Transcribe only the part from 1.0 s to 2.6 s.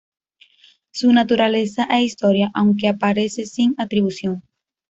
Naturaleza e Historia",